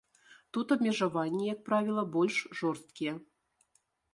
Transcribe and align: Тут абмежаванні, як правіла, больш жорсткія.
Тут 0.53 0.71
абмежаванні, 0.75 1.45
як 1.53 1.61
правіла, 1.67 2.07
больш 2.17 2.41
жорсткія. 2.63 3.13